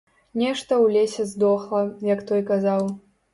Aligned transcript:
Нешта 0.43 0.71
ў 0.83 0.95
лесе 0.95 1.25
здохла, 1.33 1.83
як 2.13 2.25
той 2.33 2.41
казаў. 2.49 2.83